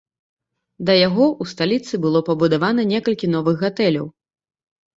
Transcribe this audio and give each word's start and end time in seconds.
Да 0.89 0.95
яго 1.07 1.23
ў 1.25 1.43
сталіцы 1.51 1.93
было 2.07 2.23
пабудавана 2.31 2.89
некалькі 2.95 3.33
новых 3.37 3.63
гатэляў. 3.63 4.13